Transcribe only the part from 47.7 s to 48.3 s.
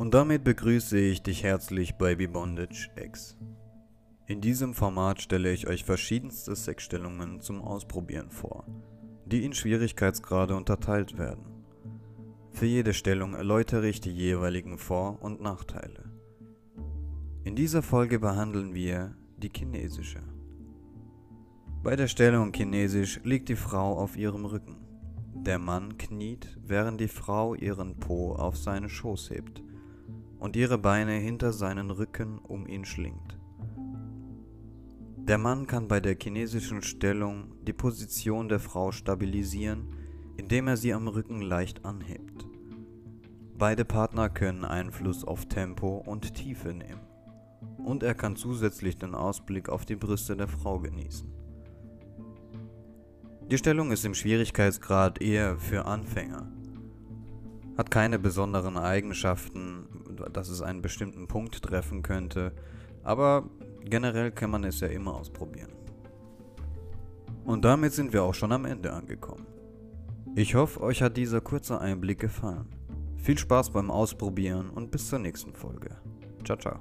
Und er